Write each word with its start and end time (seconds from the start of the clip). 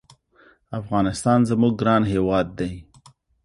افغانستان 0.79 1.39
زمونږ 1.49 1.73
ګران 1.81 2.03
هېواد 2.13 2.47
دی 2.59 2.71